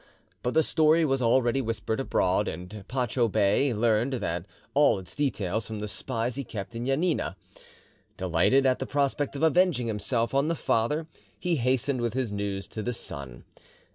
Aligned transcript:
But 0.41 0.55
the 0.55 0.63
story 0.63 1.05
was 1.05 1.21
already 1.21 1.61
whispered 1.61 1.99
abroad, 1.99 2.47
and 2.47 2.83
Pacho 2.87 3.27
Bey 3.27 3.71
learnt 3.71 4.15
all 4.73 4.97
its 4.97 5.15
details 5.15 5.67
from 5.67 5.77
the 5.77 5.87
spies 5.87 6.33
he 6.33 6.43
kept 6.43 6.75
in 6.75 6.87
Janina. 6.87 7.35
Delighted 8.17 8.65
at 8.65 8.79
the 8.79 8.87
prospect 8.87 9.35
of 9.35 9.43
avenging 9.43 9.85
himself 9.85 10.33
on 10.33 10.47
the 10.47 10.55
father, 10.55 11.05
he 11.39 11.57
hastened 11.57 12.01
with 12.01 12.15
his 12.15 12.31
news 12.31 12.67
to 12.69 12.81
the 12.81 12.93
son. 12.93 13.43